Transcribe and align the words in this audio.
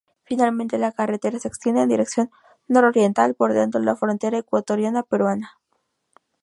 Finalmente, 0.23 0.79
la 0.79 0.91
carretera 0.93 1.37
se 1.37 1.47
extiende 1.47 1.83
en 1.83 1.89
dirección 1.89 2.31
nororiental 2.67 3.35
bordeando 3.37 3.77
la 3.77 3.95
frontera 3.95 4.39
ecuatoriano-peruana. 4.39 5.59